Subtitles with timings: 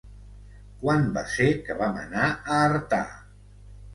[0.83, 3.03] Quan va ser que vam anar a Artà?